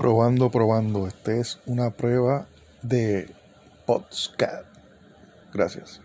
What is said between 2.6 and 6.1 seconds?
de Podscat. Gracias.